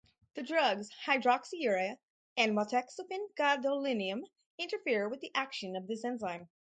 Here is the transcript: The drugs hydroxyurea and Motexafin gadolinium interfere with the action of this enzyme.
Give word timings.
The 0.33 0.41
drugs 0.41 0.89
hydroxyurea 1.05 1.95
and 2.35 2.57
Motexafin 2.57 3.35
gadolinium 3.37 4.21
interfere 4.57 5.07
with 5.07 5.19
the 5.21 5.29
action 5.35 5.75
of 5.75 5.85
this 5.85 6.03
enzyme. 6.03 6.49